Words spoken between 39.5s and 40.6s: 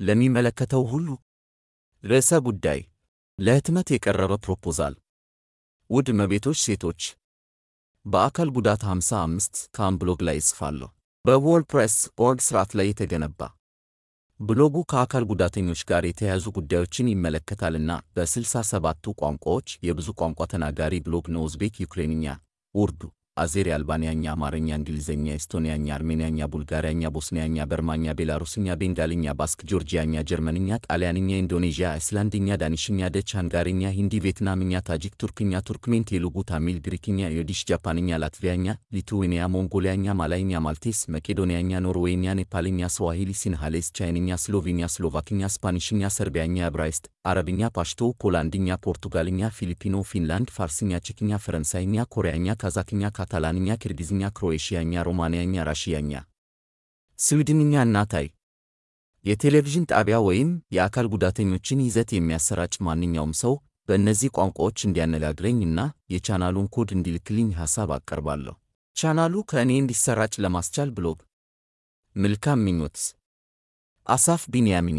ሞንጎሊያኛ፣ ማላይኛ፣